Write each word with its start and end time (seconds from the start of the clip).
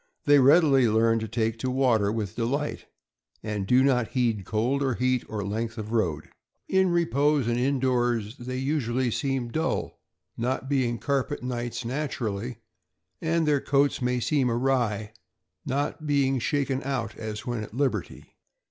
They 0.25 0.39
readily 0.39 0.87
learn 0.89 1.19
to 1.19 1.27
take 1.27 1.59
to 1.59 1.69
water 1.69 2.11
with 2.11 2.35
delight, 2.35 2.85
and 3.43 3.67
do 3.67 3.83
not 3.83 4.07
heed 4.07 4.45
cold 4.47 4.81
or 4.81 4.95
heat 4.95 5.23
or 5.29 5.43
length 5.43 5.77
of 5.77 5.91
road. 5.91 6.29
In 6.67 6.89
repose 6.89 7.47
and 7.47 7.59
in 7.59 7.79
doors 7.79 8.35
they 8.37 8.57
usually 8.57 9.11
seem 9.11 9.49
dull, 9.49 9.99
not 10.35 10.67
being 10.67 10.97
carpet 10.97 11.43
knights 11.43 11.85
naturally; 11.85 12.57
and 13.21 13.47
their 13.47 13.61
coats 13.61 14.01
may 14.01 14.19
seem 14.19 14.49
awry, 14.49 15.13
not 15.67 16.07
being 16.07 16.39
shaken 16.39 16.81
out 16.81 17.15
as 17.15 17.45
when 17.45 17.61
at 17.61 17.75
liberty. 17.75 18.35